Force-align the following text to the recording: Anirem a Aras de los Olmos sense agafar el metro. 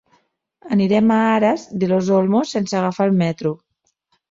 Anirem 0.75 1.11
a 1.17 1.17
Aras 1.33 1.67
de 1.85 1.91
los 1.93 2.11
Olmos 2.21 2.55
sense 2.57 2.81
agafar 2.81 3.09
el 3.13 3.17
metro. 3.23 3.55